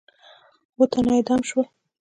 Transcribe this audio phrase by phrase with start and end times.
[0.75, 1.65] اووه تنه اعدام شول.